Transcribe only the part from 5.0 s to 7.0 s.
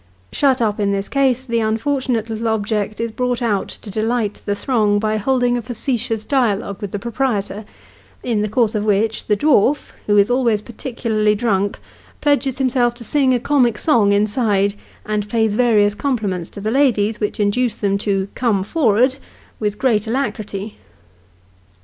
holding a facetioxis dialogue with the